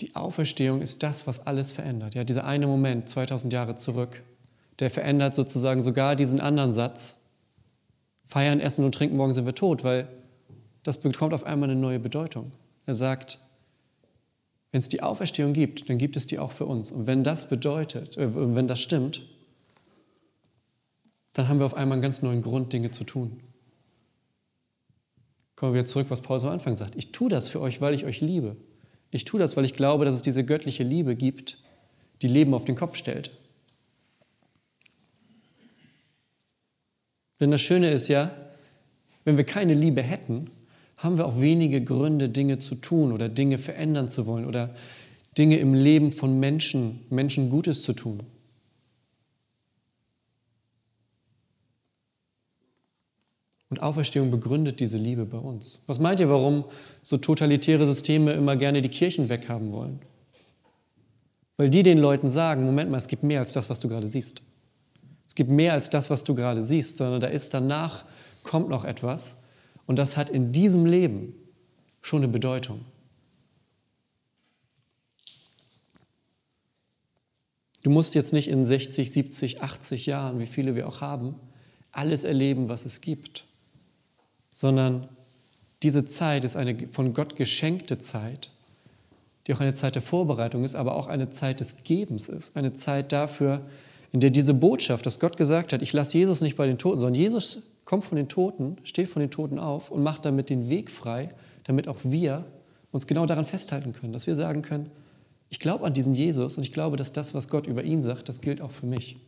die 0.00 0.14
Auferstehung 0.16 0.82
ist 0.82 1.02
das, 1.02 1.26
was 1.26 1.46
alles 1.46 1.72
verändert. 1.72 2.14
Ja, 2.14 2.24
dieser 2.24 2.44
eine 2.44 2.66
Moment, 2.66 3.08
2000 3.08 3.52
Jahre 3.52 3.76
zurück, 3.76 4.22
der 4.78 4.90
verändert 4.90 5.34
sozusagen 5.34 5.82
sogar 5.82 6.16
diesen 6.16 6.40
anderen 6.40 6.72
Satz. 6.72 7.18
Feiern, 8.24 8.60
essen 8.60 8.84
und 8.84 8.94
trinken, 8.94 9.16
morgen 9.16 9.34
sind 9.34 9.46
wir 9.46 9.54
tot, 9.54 9.84
weil 9.84 10.08
das 10.82 10.98
bekommt 10.98 11.34
auf 11.34 11.44
einmal 11.44 11.70
eine 11.70 11.78
neue 11.78 12.00
Bedeutung. 12.00 12.50
Er 12.86 12.94
sagt, 12.94 13.38
wenn 14.72 14.80
es 14.80 14.88
die 14.88 15.02
Auferstehung 15.02 15.52
gibt, 15.52 15.88
dann 15.88 15.98
gibt 15.98 16.16
es 16.16 16.26
die 16.26 16.38
auch 16.38 16.50
für 16.50 16.64
uns. 16.66 16.90
Und 16.90 17.06
wenn 17.06 17.22
das 17.22 17.48
bedeutet, 17.48 18.16
äh, 18.16 18.34
wenn 18.34 18.66
das 18.66 18.80
stimmt, 18.80 19.22
dann 21.34 21.48
haben 21.48 21.60
wir 21.60 21.66
auf 21.66 21.74
einmal 21.74 21.96
einen 21.96 22.02
ganz 22.02 22.22
neuen 22.22 22.42
Grund, 22.42 22.72
Dinge 22.72 22.90
zu 22.90 23.04
tun. 23.04 23.40
Kommen 25.54 25.74
wir 25.74 25.84
zurück, 25.86 26.06
was 26.08 26.22
Paulus 26.22 26.44
am 26.44 26.50
Anfang 26.50 26.76
sagt. 26.76 26.96
Ich 26.96 27.12
tue 27.12 27.30
das 27.30 27.48
für 27.48 27.60
euch, 27.60 27.80
weil 27.80 27.94
ich 27.94 28.04
euch 28.04 28.20
liebe. 28.20 28.56
Ich 29.10 29.24
tue 29.24 29.38
das, 29.38 29.56
weil 29.56 29.64
ich 29.64 29.74
glaube, 29.74 30.04
dass 30.04 30.14
es 30.14 30.22
diese 30.22 30.44
göttliche 30.44 30.82
Liebe 30.82 31.14
gibt, 31.16 31.58
die 32.22 32.28
Leben 32.28 32.54
auf 32.54 32.64
den 32.64 32.74
Kopf 32.74 32.96
stellt. 32.96 33.30
Denn 37.40 37.50
das 37.50 37.60
Schöne 37.60 37.90
ist 37.90 38.08
ja, 38.08 38.34
wenn 39.24 39.36
wir 39.36 39.44
keine 39.44 39.74
Liebe 39.74 40.02
hätten, 40.02 40.50
haben 41.02 41.18
wir 41.18 41.26
auch 41.26 41.40
wenige 41.40 41.82
Gründe, 41.82 42.28
Dinge 42.28 42.58
zu 42.58 42.76
tun 42.76 43.12
oder 43.12 43.28
Dinge 43.28 43.58
verändern 43.58 44.08
zu 44.08 44.26
wollen 44.26 44.46
oder 44.46 44.70
Dinge 45.36 45.58
im 45.58 45.74
Leben 45.74 46.12
von 46.12 46.38
Menschen, 46.38 47.00
Menschen 47.10 47.50
Gutes 47.50 47.82
zu 47.82 47.92
tun. 47.92 48.20
Und 53.70 53.80
Auferstehung 53.80 54.30
begründet 54.30 54.80
diese 54.80 54.98
Liebe 54.98 55.24
bei 55.24 55.38
uns. 55.38 55.82
Was 55.86 55.98
meint 55.98 56.20
ihr, 56.20 56.28
warum 56.28 56.64
so 57.02 57.16
totalitäre 57.16 57.86
Systeme 57.86 58.32
immer 58.34 58.54
gerne 58.54 58.82
die 58.82 58.90
Kirchen 58.90 59.30
weghaben 59.30 59.72
wollen? 59.72 59.98
Weil 61.56 61.70
die 61.70 61.82
den 61.82 61.98
Leuten 61.98 62.28
sagen, 62.28 62.64
Moment 62.64 62.90
mal, 62.90 62.98
es 62.98 63.08
gibt 63.08 63.22
mehr 63.22 63.40
als 63.40 63.54
das, 63.54 63.70
was 63.70 63.80
du 63.80 63.88
gerade 63.88 64.06
siehst. 64.06 64.42
Es 65.26 65.34
gibt 65.34 65.50
mehr 65.50 65.72
als 65.72 65.88
das, 65.88 66.10
was 66.10 66.22
du 66.22 66.34
gerade 66.34 66.62
siehst, 66.62 66.98
sondern 66.98 67.22
da 67.22 67.28
ist 67.28 67.54
danach, 67.54 68.04
kommt 68.42 68.68
noch 68.68 68.84
etwas, 68.84 69.41
und 69.86 69.96
das 69.96 70.16
hat 70.16 70.30
in 70.30 70.52
diesem 70.52 70.86
Leben 70.86 71.34
schon 72.00 72.22
eine 72.22 72.32
Bedeutung. 72.32 72.80
Du 77.82 77.90
musst 77.90 78.14
jetzt 78.14 78.32
nicht 78.32 78.48
in 78.48 78.64
60, 78.64 79.10
70, 79.10 79.62
80 79.62 80.06
Jahren, 80.06 80.38
wie 80.38 80.46
viele 80.46 80.76
wir 80.76 80.88
auch 80.88 81.00
haben, 81.00 81.34
alles 81.90 82.24
erleben, 82.24 82.68
was 82.68 82.84
es 82.84 83.00
gibt, 83.00 83.44
sondern 84.54 85.08
diese 85.82 86.04
Zeit 86.04 86.44
ist 86.44 86.56
eine 86.56 86.86
von 86.86 87.12
Gott 87.12 87.34
geschenkte 87.34 87.98
Zeit, 87.98 88.50
die 89.46 89.54
auch 89.54 89.60
eine 89.60 89.74
Zeit 89.74 89.96
der 89.96 90.02
Vorbereitung 90.02 90.62
ist, 90.62 90.76
aber 90.76 90.94
auch 90.94 91.08
eine 91.08 91.30
Zeit 91.30 91.58
des 91.58 91.82
Gebens 91.82 92.28
ist. 92.28 92.56
Eine 92.56 92.72
Zeit 92.72 93.10
dafür, 93.10 93.60
in 94.12 94.20
der 94.20 94.30
diese 94.30 94.54
Botschaft, 94.54 95.04
dass 95.04 95.18
Gott 95.18 95.36
gesagt 95.36 95.72
hat, 95.72 95.82
ich 95.82 95.92
lasse 95.92 96.18
Jesus 96.18 96.40
nicht 96.40 96.56
bei 96.56 96.66
den 96.66 96.78
Toten, 96.78 97.00
sondern 97.00 97.20
Jesus 97.20 97.62
kommt 97.84 98.04
von 98.04 98.16
den 98.16 98.28
Toten, 98.28 98.76
steht 98.84 99.08
von 99.08 99.20
den 99.20 99.30
Toten 99.30 99.58
auf 99.58 99.90
und 99.90 100.02
macht 100.02 100.24
damit 100.24 100.50
den 100.50 100.68
Weg 100.68 100.90
frei, 100.90 101.30
damit 101.64 101.88
auch 101.88 101.98
wir 102.02 102.44
uns 102.90 103.06
genau 103.06 103.26
daran 103.26 103.44
festhalten 103.44 103.92
können, 103.92 104.12
dass 104.12 104.26
wir 104.26 104.36
sagen 104.36 104.62
können, 104.62 104.90
ich 105.48 105.60
glaube 105.60 105.84
an 105.84 105.92
diesen 105.92 106.14
Jesus 106.14 106.56
und 106.56 106.62
ich 106.62 106.72
glaube, 106.72 106.96
dass 106.96 107.12
das, 107.12 107.34
was 107.34 107.48
Gott 107.48 107.66
über 107.66 107.82
ihn 107.82 108.02
sagt, 108.02 108.28
das 108.28 108.40
gilt 108.40 108.60
auch 108.60 108.70
für 108.70 108.86
mich. 108.86 109.18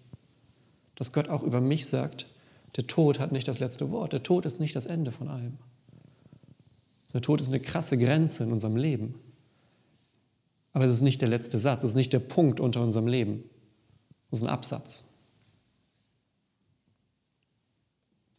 Dass 0.95 1.13
Gott 1.13 1.29
auch 1.29 1.43
über 1.43 1.61
mich 1.61 1.87
sagt, 1.87 2.27
der 2.77 2.87
Tod 2.87 3.19
hat 3.19 3.33
nicht 3.33 3.47
das 3.47 3.61
letzte 3.61 3.91
Wort, 3.91 4.13
der 4.13 4.23
Tod 4.23 4.47
ist 4.47 4.59
nicht 4.59 4.75
das 4.75 4.87
Ende 4.87 5.11
von 5.11 5.29
allem. 5.29 5.59
Der 7.13 7.21
Tod 7.21 7.41
ist 7.41 7.49
eine 7.49 7.61
krasse 7.61 7.99
Grenze 7.99 8.45
in 8.45 8.53
unserem 8.53 8.77
Leben. 8.77 9.15
Aber 10.73 10.85
es 10.85 10.95
ist 10.95 11.03
nicht 11.03 11.21
der 11.21 11.29
letzte 11.29 11.59
Satz, 11.59 11.85
es 11.85 11.91
ist 11.91 11.97
nicht 11.97 12.13
der 12.13 12.21
Punkt 12.21 12.59
unter 12.59 12.83
unserem 12.83 13.07
Leben. 13.07 13.45
Es 14.31 14.39
ist 14.39 14.45
ein 14.45 14.51
Absatz. 14.51 15.05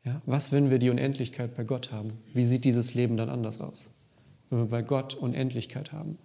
Ja, 0.05 0.21
was, 0.25 0.51
wenn 0.51 0.69
wir 0.69 0.77
die 0.77 0.91
Unendlichkeit 0.91 1.55
bei 1.55 1.63
Gott 1.63 1.91
haben? 1.91 2.13
Wie 2.33 2.45
sieht 2.45 2.63
dieses 2.63 2.93
Leben 2.93 3.17
dann 3.17 3.29
anders 3.29 3.59
aus? 3.59 3.91
Wenn 4.49 4.59
wir 4.59 4.67
bei 4.67 4.83
Gott 4.83 5.15
Unendlichkeit 5.15 5.91
haben. 5.91 6.19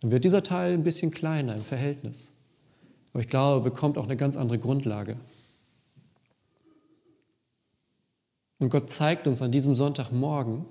Dann 0.00 0.10
wird 0.10 0.24
dieser 0.24 0.42
Teil 0.42 0.72
ein 0.72 0.84
bisschen 0.84 1.10
kleiner 1.10 1.54
im 1.54 1.62
Verhältnis. 1.62 2.32
Aber 3.12 3.20
ich 3.20 3.28
glaube, 3.28 3.70
bekommt 3.70 3.98
auch 3.98 4.04
eine 4.04 4.16
ganz 4.16 4.36
andere 4.36 4.58
Grundlage. 4.58 5.18
Und 8.58 8.70
Gott 8.70 8.90
zeigt 8.90 9.26
uns 9.26 9.42
an 9.42 9.52
diesem 9.52 9.74
Sonntagmorgen, 9.74 10.64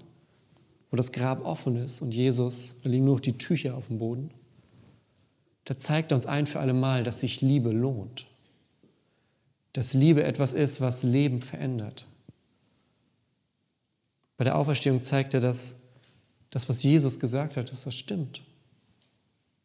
wo 0.89 0.97
das 0.97 1.11
Grab 1.11 1.45
offen 1.45 1.75
ist 1.77 2.01
und 2.01 2.13
Jesus, 2.13 2.75
da 2.83 2.89
liegen 2.89 3.05
nur 3.05 3.15
noch 3.15 3.21
die 3.21 3.37
Tücher 3.37 3.75
auf 3.75 3.87
dem 3.87 3.99
Boden, 3.99 4.31
da 5.65 5.77
zeigt 5.77 6.11
er 6.11 6.15
uns 6.15 6.25
ein 6.25 6.47
für 6.47 6.59
alle 6.59 6.73
Mal, 6.73 7.03
dass 7.03 7.19
sich 7.19 7.41
Liebe 7.41 7.71
lohnt. 7.71 8.27
Dass 9.77 9.93
Liebe 9.93 10.23
etwas 10.23 10.53
ist, 10.53 10.81
was 10.81 11.03
Leben 11.03 11.43
verändert. 11.43 12.07
Bei 14.35 14.43
der 14.43 14.57
Auferstehung 14.57 15.03
zeigt 15.03 15.35
er, 15.35 15.39
dass 15.39 15.75
das, 16.49 16.67
was 16.67 16.81
Jesus 16.81 17.19
gesagt 17.19 17.57
hat, 17.57 17.71
dass 17.71 17.83
das 17.83 17.93
stimmt. 17.93 18.41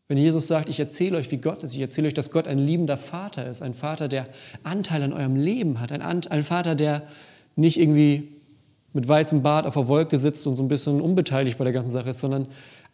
Wenn 0.09 0.19
Jesus 0.19 0.49
sagt, 0.49 0.69
ich 0.69 0.78
erzähle 0.78 1.16
euch, 1.16 1.31
wie 1.31 1.38
Gott 1.38 1.62
ist, 1.62 1.75
ich 1.75 1.81
erzähle 1.81 2.09
euch, 2.09 2.12
dass 2.12 2.31
Gott 2.31 2.47
ein 2.47 2.59
liebender 2.59 2.99
Vater 2.99 3.49
ist, 3.49 3.62
ein 3.62 3.73
Vater, 3.73 4.07
der 4.07 4.28
Anteil 4.64 5.02
an 5.02 5.14
eurem 5.14 5.35
Leben 5.35 5.81
hat, 5.81 5.92
ein, 5.92 6.02
ein 6.02 6.42
Vater, 6.42 6.75
der 6.75 7.09
nicht 7.57 7.81
irgendwie 7.81 8.28
mit 8.92 9.09
weißem 9.09 9.42
Bart 9.42 9.64
auf 9.64 9.73
der 9.73 9.88
Wolke 9.88 10.19
sitzt 10.19 10.47
und 10.47 10.57
so 10.57 10.62
ein 10.62 10.69
bisschen 10.69 11.00
unbeteiligt 11.00 11.57
bei 11.57 11.64
der 11.64 11.73
ganzen 11.73 11.90
Sache 11.90 12.11
ist, 12.11 12.21
sondern 12.21 12.49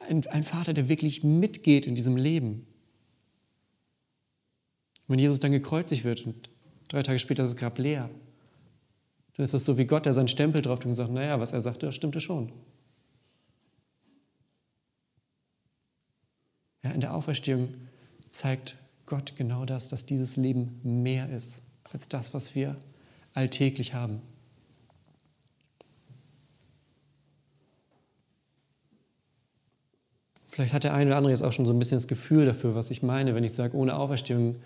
ein, 0.09 0.25
ein 0.29 0.45
Vater, 0.45 0.73
der 0.73 0.89
wirklich 0.89 1.25
mitgeht 1.25 1.89
in 1.89 1.97
diesem 1.97 2.17
Leben. 2.17 2.65
Wenn 5.09 5.19
Jesus 5.19 5.41
dann 5.41 5.51
gekreuzigt 5.51 6.05
wird 6.05 6.25
und 6.25 6.49
drei 6.88 7.02
Tage 7.02 7.18
später 7.18 7.45
ist 7.45 7.54
das 7.54 7.61
Grab 7.61 7.78
leer, 7.78 8.11
dann 9.35 9.45
ist 9.45 9.54
das 9.54 9.64
so 9.64 9.78
wie 9.78 9.85
Gott, 9.85 10.07
der 10.07 10.14
seinen 10.14 10.28
Stempel 10.28 10.62
drauf 10.62 10.85
und 10.85 10.97
sagt, 10.97 11.12
naja, 11.12 11.38
was 11.38 11.52
er 11.52 11.61
sagte, 11.61 11.87
das 11.87 11.95
stimmte 11.95 12.21
schon. 12.21 12.52
Ja, 16.83 16.90
in 16.90 17.00
der 17.00 17.14
Auferstehung 17.14 17.68
zeigt 18.28 18.76
Gott 19.07 19.37
genau 19.37 19.64
das, 19.64 19.88
dass 19.88 20.07
dieses 20.07 20.37
Leben 20.37 20.80
mehr 20.83 21.28
ist 21.30 21.62
als 21.85 22.09
das, 22.09 22.35
was 22.35 22.54
wir 22.54 22.76
alltäglich 23.35 23.95
haben. 23.95 24.21
Vielleicht 30.47 30.73
hat 30.73 30.83
der 30.83 30.95
eine 30.95 31.11
oder 31.11 31.16
andere 31.16 31.33
jetzt 31.33 31.42
auch 31.42 31.52
schon 31.52 31.66
so 31.66 31.73
ein 31.73 31.78
bisschen 31.78 31.99
das 31.99 32.09
Gefühl 32.09 32.45
dafür, 32.45 32.75
was 32.75 32.90
ich 32.90 33.02
meine, 33.02 33.35
wenn 33.35 33.45
ich 33.45 33.52
sage, 33.52 33.76
ohne 33.76 33.95
Auferstehung 33.95 34.57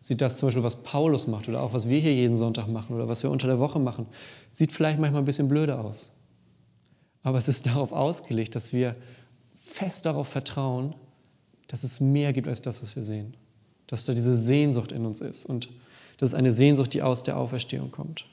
sieht 0.00 0.20
das 0.20 0.38
zum 0.38 0.46
Beispiel, 0.46 0.62
was 0.62 0.82
Paulus 0.82 1.26
macht 1.26 1.48
oder 1.48 1.62
auch 1.62 1.72
was 1.72 1.88
wir 1.88 1.98
hier 1.98 2.14
jeden 2.14 2.36
Sonntag 2.36 2.68
machen 2.68 2.94
oder 2.94 3.08
was 3.08 3.22
wir 3.22 3.30
unter 3.30 3.46
der 3.46 3.58
Woche 3.58 3.78
machen, 3.78 4.06
sieht 4.52 4.72
vielleicht 4.72 4.98
manchmal 4.98 5.22
ein 5.22 5.26
bisschen 5.26 5.48
blöder 5.48 5.84
aus. 5.84 6.12
Aber 7.22 7.38
es 7.38 7.48
ist 7.48 7.66
darauf 7.66 7.92
ausgelegt, 7.92 8.54
dass 8.54 8.72
wir 8.72 8.94
fest 9.54 10.06
darauf 10.06 10.28
vertrauen, 10.28 10.94
dass 11.66 11.84
es 11.84 12.00
mehr 12.00 12.32
gibt 12.32 12.48
als 12.48 12.62
das, 12.62 12.80
was 12.82 12.96
wir 12.96 13.02
sehen. 13.02 13.36
Dass 13.86 14.04
da 14.04 14.14
diese 14.14 14.36
Sehnsucht 14.36 14.92
in 14.92 15.04
uns 15.04 15.20
ist 15.20 15.44
und 15.44 15.68
das 16.18 16.30
ist 16.30 16.34
eine 16.34 16.52
Sehnsucht, 16.52 16.94
die 16.94 17.02
aus 17.02 17.22
der 17.22 17.36
Auferstehung 17.36 17.90
kommt. 17.90 18.26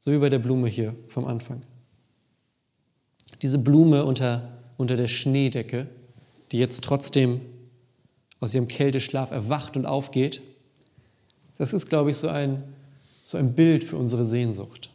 So 0.00 0.12
wie 0.12 0.18
bei 0.18 0.30
der 0.30 0.38
Blume 0.38 0.68
hier 0.68 0.94
vom 1.06 1.26
Anfang. 1.26 1.62
Diese 3.42 3.58
Blume 3.58 4.04
unter, 4.04 4.48
unter 4.78 4.96
der 4.96 5.08
Schneedecke, 5.08 5.88
die 6.50 6.58
jetzt 6.58 6.84
trotzdem 6.84 7.40
aus 8.40 8.54
ihrem 8.54 8.68
Kälteschlaf 8.68 9.30
erwacht 9.30 9.76
und 9.76 9.86
aufgeht, 9.86 10.40
das 11.56 11.72
ist, 11.72 11.88
glaube 11.88 12.10
ich, 12.10 12.16
so 12.16 12.28
ein, 12.28 12.62
so 13.22 13.36
ein 13.36 13.54
Bild 13.54 13.84
für 13.84 13.96
unsere 13.96 14.24
Sehnsucht. 14.24 14.90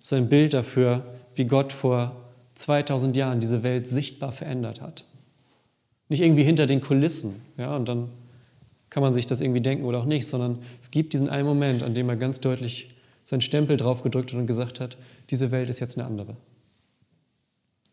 So 0.00 0.16
ein 0.16 0.28
Bild 0.28 0.54
dafür, 0.54 1.04
wie 1.34 1.44
Gott 1.44 1.72
vor 1.72 2.16
2000 2.54 3.16
Jahren 3.16 3.40
diese 3.40 3.62
Welt 3.62 3.86
sichtbar 3.86 4.32
verändert 4.32 4.80
hat. 4.80 5.04
Nicht 6.08 6.22
irgendwie 6.22 6.42
hinter 6.42 6.66
den 6.66 6.80
Kulissen, 6.80 7.36
ja, 7.56 7.76
und 7.76 7.88
dann 7.88 8.08
kann 8.90 9.02
man 9.02 9.12
sich 9.12 9.26
das 9.26 9.40
irgendwie 9.40 9.60
denken 9.60 9.84
oder 9.84 9.98
auch 9.98 10.06
nicht, 10.06 10.26
sondern 10.26 10.58
es 10.80 10.90
gibt 10.90 11.12
diesen 11.12 11.28
einen 11.28 11.46
Moment, 11.46 11.82
an 11.82 11.94
dem 11.94 12.08
er 12.08 12.16
ganz 12.16 12.40
deutlich 12.40 12.90
seinen 13.24 13.42
Stempel 13.42 13.76
drauf 13.76 14.02
gedrückt 14.02 14.32
hat 14.32 14.40
und 14.40 14.46
gesagt 14.46 14.80
hat, 14.80 14.96
diese 15.30 15.50
Welt 15.50 15.68
ist 15.68 15.80
jetzt 15.80 15.98
eine 15.98 16.06
andere. 16.06 16.36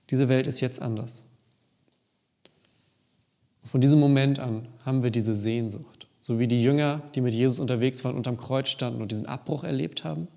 Diese 0.10 0.30
Welt 0.30 0.48
ist 0.48 0.62
jetzt 0.62 0.82
anders. 0.82 1.26
Von 3.66 3.82
diesem 3.82 4.00
Moment 4.00 4.40
an 4.40 4.68
haben 4.86 5.04
wir 5.04 5.12
diese 5.12 5.34
Sehnsucht. 5.34 6.08
So 6.22 6.40
wie 6.40 6.48
die 6.48 6.64
Jünger, 6.64 7.02
die 7.14 7.22
mit 7.22 7.34
Jesus 7.34 7.60
unterwegs 7.60 8.04
waren, 8.04 8.16
unterm 8.16 8.38
Kreuz 8.38 8.70
standen 8.70 9.02
und 9.02 9.12
diesen 9.12 9.26
Abbruch 9.26 9.64
erlebt 9.64 10.04
haben. 10.04 10.28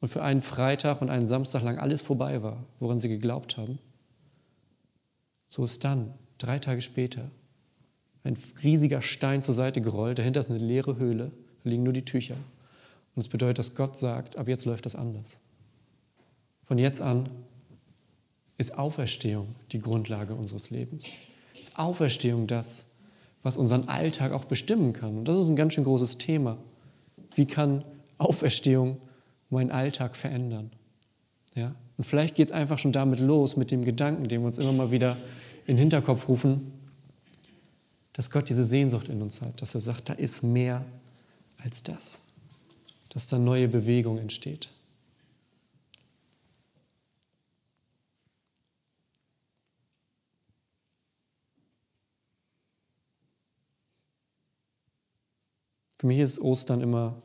Und 0.00 0.08
für 0.08 0.22
einen 0.22 0.40
Freitag 0.40 1.00
und 1.00 1.10
einen 1.10 1.26
Samstag 1.26 1.62
lang 1.62 1.78
alles 1.78 2.02
vorbei 2.02 2.42
war, 2.42 2.64
woran 2.80 2.98
sie 2.98 3.08
geglaubt 3.08 3.56
haben. 3.56 3.78
So 5.46 5.64
ist 5.64 5.84
dann, 5.84 6.12
drei 6.38 6.58
Tage 6.58 6.82
später, 6.82 7.30
ein 8.24 8.36
riesiger 8.62 9.00
Stein 9.00 9.42
zur 9.42 9.54
Seite 9.54 9.80
gerollt. 9.80 10.18
Dahinter 10.18 10.40
ist 10.40 10.50
eine 10.50 10.58
leere 10.58 10.96
Höhle. 10.98 11.32
Da 11.64 11.70
liegen 11.70 11.82
nur 11.82 11.92
die 11.92 12.04
Tücher. 12.04 12.34
Und 12.34 13.20
es 13.20 13.26
das 13.26 13.28
bedeutet, 13.28 13.58
dass 13.58 13.74
Gott 13.74 13.96
sagt, 13.96 14.36
ab 14.36 14.48
jetzt 14.48 14.64
läuft 14.64 14.86
das 14.86 14.94
anders. 14.94 15.40
Von 16.62 16.78
jetzt 16.78 17.02
an 17.02 17.28
ist 18.58 18.78
Auferstehung 18.78 19.54
die 19.72 19.78
Grundlage 19.78 20.34
unseres 20.34 20.70
Lebens. 20.70 21.10
Ist 21.58 21.78
Auferstehung 21.78 22.46
das, 22.46 22.86
was 23.42 23.56
unseren 23.56 23.88
Alltag 23.88 24.32
auch 24.32 24.44
bestimmen 24.44 24.92
kann. 24.92 25.18
Und 25.18 25.24
das 25.26 25.38
ist 25.38 25.48
ein 25.48 25.56
ganz 25.56 25.74
schön 25.74 25.84
großes 25.84 26.18
Thema. 26.18 26.58
Wie 27.34 27.46
kann 27.46 27.84
Auferstehung 28.18 28.98
meinen 29.50 29.70
Alltag 29.70 30.16
verändern? 30.16 30.70
Ja? 31.54 31.74
Und 31.96 32.04
vielleicht 32.04 32.34
geht 32.34 32.48
es 32.48 32.52
einfach 32.52 32.78
schon 32.78 32.92
damit 32.92 33.20
los, 33.20 33.56
mit 33.56 33.70
dem 33.70 33.84
Gedanken, 33.84 34.28
den 34.28 34.40
wir 34.40 34.46
uns 34.46 34.58
immer 34.58 34.72
mal 34.72 34.90
wieder 34.90 35.16
in 35.66 35.76
den 35.76 35.78
Hinterkopf 35.78 36.28
rufen, 36.28 36.72
dass 38.12 38.30
Gott 38.30 38.48
diese 38.48 38.64
Sehnsucht 38.64 39.08
in 39.08 39.22
uns 39.22 39.40
hat, 39.40 39.62
dass 39.62 39.74
er 39.74 39.80
sagt, 39.80 40.08
da 40.08 40.14
ist 40.14 40.42
mehr 40.42 40.84
als 41.62 41.82
das, 41.82 42.22
dass 43.10 43.28
da 43.28 43.38
neue 43.38 43.68
Bewegung 43.68 44.18
entsteht. 44.18 44.70
Für 56.02 56.08
mich 56.08 56.18
ist 56.18 56.40
Ostern 56.40 56.80
immer 56.80 57.22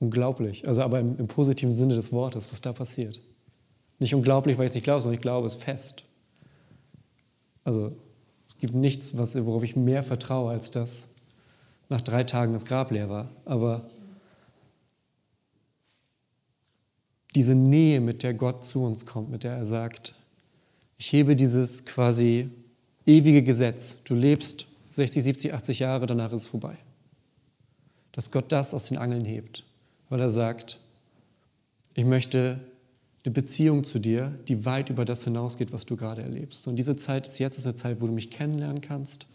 unglaublich, 0.00 0.66
also 0.66 0.82
aber 0.82 0.98
im, 0.98 1.16
im 1.20 1.28
positiven 1.28 1.72
Sinne 1.72 1.94
des 1.94 2.12
Wortes, 2.12 2.50
was 2.50 2.62
da 2.62 2.72
passiert. 2.72 3.20
Nicht 4.00 4.12
unglaublich, 4.12 4.58
weil 4.58 4.64
ich 4.64 4.70
es 4.70 4.74
nicht 4.74 4.82
glaube, 4.82 5.02
sondern 5.02 5.14
ich 5.14 5.22
glaube, 5.22 5.46
es 5.46 5.54
ist 5.54 5.62
fest. 5.62 6.04
Also 7.62 7.92
es 8.48 8.58
gibt 8.58 8.74
nichts, 8.74 9.16
was, 9.16 9.36
worauf 9.46 9.62
ich 9.62 9.76
mehr 9.76 10.02
vertraue, 10.02 10.50
als 10.50 10.72
dass 10.72 11.10
nach 11.88 12.00
drei 12.00 12.24
Tagen 12.24 12.54
das 12.54 12.64
Grab 12.64 12.90
leer 12.90 13.08
war. 13.08 13.30
Aber 13.44 13.88
diese 17.36 17.54
Nähe, 17.54 18.00
mit 18.00 18.24
der 18.24 18.34
Gott 18.34 18.64
zu 18.64 18.82
uns 18.82 19.06
kommt, 19.06 19.30
mit 19.30 19.44
der 19.44 19.52
er 19.52 19.66
sagt, 19.66 20.16
ich 20.98 21.12
hebe 21.12 21.36
dieses 21.36 21.84
quasi 21.84 22.50
ewige 23.06 23.44
Gesetz. 23.44 24.02
Du 24.02 24.16
lebst 24.16 24.66
60, 24.90 25.22
70, 25.22 25.54
80 25.54 25.78
Jahre, 25.78 26.06
danach 26.06 26.32
ist 26.32 26.42
es 26.42 26.48
vorbei 26.48 26.76
dass 28.12 28.30
Gott 28.30 28.52
das 28.52 28.74
aus 28.74 28.88
den 28.88 28.98
Angeln 28.98 29.24
hebt, 29.24 29.64
weil 30.08 30.20
er 30.20 30.30
sagt, 30.30 30.78
ich 31.94 32.04
möchte 32.04 32.60
eine 33.24 33.32
Beziehung 33.32 33.84
zu 33.84 33.98
dir, 33.98 34.38
die 34.48 34.64
weit 34.64 34.90
über 34.90 35.04
das 35.04 35.24
hinausgeht, 35.24 35.72
was 35.72 35.86
du 35.86 35.96
gerade 35.96 36.22
erlebst. 36.22 36.66
Und 36.66 36.76
diese 36.76 36.96
Zeit 36.96 37.26
ist 37.26 37.38
jetzt 37.38 37.58
ist 37.58 37.66
eine 37.66 37.74
Zeit, 37.74 38.00
wo 38.00 38.06
du 38.06 38.12
mich 38.12 38.30
kennenlernen 38.30 38.80
kannst, 38.80 39.26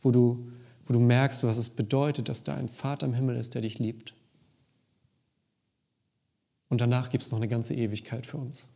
wo 0.00 0.10
du, 0.10 0.46
wo 0.84 0.92
du 0.92 1.00
merkst, 1.00 1.44
was 1.44 1.56
es 1.56 1.68
bedeutet, 1.68 2.28
dass 2.28 2.42
da 2.42 2.54
ein 2.54 2.68
Vater 2.68 3.06
im 3.06 3.14
Himmel 3.14 3.36
ist, 3.36 3.54
der 3.54 3.62
dich 3.62 3.78
liebt. 3.78 4.14
Und 6.68 6.80
danach 6.80 7.10
gibt 7.10 7.22
es 7.22 7.30
noch 7.30 7.38
eine 7.38 7.48
ganze 7.48 7.74
Ewigkeit 7.74 8.26
für 8.26 8.38
uns. 8.38 8.68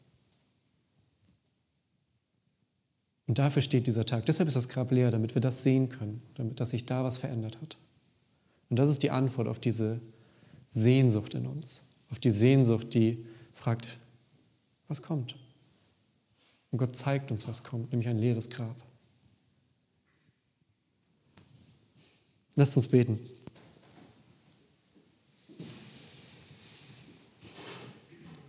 Und 3.26 3.38
dafür 3.38 3.62
steht 3.62 3.86
dieser 3.86 4.04
Tag. 4.04 4.26
Deshalb 4.26 4.48
ist 4.48 4.56
das 4.56 4.68
Grab 4.68 4.90
leer, 4.90 5.10
damit 5.10 5.34
wir 5.34 5.40
das 5.40 5.62
sehen 5.62 5.88
können, 5.88 6.22
damit 6.34 6.60
dass 6.60 6.70
sich 6.70 6.84
da 6.86 7.04
was 7.04 7.16
verändert 7.16 7.58
hat. 7.60 7.78
Und 8.74 8.78
das 8.78 8.90
ist 8.90 9.04
die 9.04 9.12
Antwort 9.12 9.46
auf 9.46 9.60
diese 9.60 10.00
Sehnsucht 10.66 11.34
in 11.34 11.46
uns, 11.46 11.84
auf 12.10 12.18
die 12.18 12.32
Sehnsucht, 12.32 12.92
die 12.92 13.24
fragt, 13.52 14.00
was 14.88 15.00
kommt? 15.00 15.36
Und 16.72 16.78
Gott 16.78 16.96
zeigt 16.96 17.30
uns, 17.30 17.46
was 17.46 17.62
kommt, 17.62 17.92
nämlich 17.92 18.08
ein 18.08 18.18
leeres 18.18 18.50
Grab. 18.50 18.74
Lasst 22.56 22.76
uns 22.76 22.88
beten. 22.88 23.20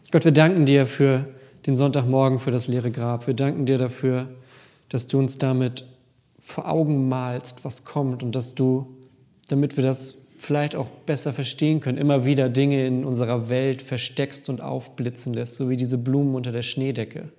Gott, 0.09 0.25
wir 0.25 0.31
danken 0.31 0.65
dir 0.65 0.87
für 0.87 1.31
den 1.67 1.77
Sonntagmorgen, 1.77 2.39
für 2.39 2.49
das 2.49 2.65
leere 2.67 2.89
Grab. 2.89 3.27
Wir 3.27 3.35
danken 3.35 3.67
dir 3.67 3.77
dafür, 3.77 4.27
dass 4.89 5.05
du 5.05 5.19
uns 5.19 5.37
damit 5.37 5.85
vor 6.39 6.67
Augen 6.67 7.09
malst, 7.09 7.63
was 7.63 7.85
kommt 7.85 8.23
und 8.23 8.31
dass 8.31 8.55
du, 8.55 8.94
damit 9.47 9.77
wir 9.77 9.83
das 9.83 10.17
vielleicht 10.37 10.75
auch 10.75 10.89
besser 10.89 11.33
verstehen 11.33 11.79
können, 11.79 11.97
immer 11.97 12.25
wieder 12.25 12.49
Dinge 12.49 12.85
in 12.85 13.05
unserer 13.05 13.49
Welt 13.49 13.81
versteckst 13.81 14.49
und 14.49 14.61
aufblitzen 14.61 15.33
lässt, 15.33 15.55
so 15.55 15.69
wie 15.69 15.77
diese 15.77 15.97
Blumen 15.97 16.35
unter 16.35 16.51
der 16.51 16.61
Schneedecke, 16.61 17.29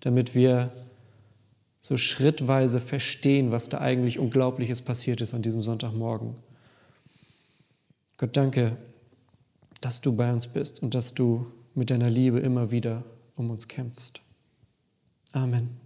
damit 0.00 0.34
wir 0.34 0.70
so 1.80 1.96
schrittweise 1.96 2.80
verstehen, 2.80 3.52
was 3.52 3.68
da 3.68 3.78
eigentlich 3.78 4.18
Unglaubliches 4.18 4.82
passiert 4.82 5.20
ist 5.20 5.34
an 5.34 5.42
diesem 5.42 5.60
Sonntagmorgen. 5.60 6.34
Gott, 8.16 8.36
danke, 8.36 8.76
dass 9.80 10.00
du 10.00 10.14
bei 10.14 10.32
uns 10.32 10.46
bist 10.46 10.82
und 10.82 10.94
dass 10.94 11.14
du 11.14 11.46
mit 11.74 11.90
deiner 11.90 12.10
Liebe 12.10 12.40
immer 12.40 12.70
wieder 12.70 13.04
um 13.36 13.50
uns 13.50 13.68
kämpfst. 13.68 14.20
Amen. 15.32 15.85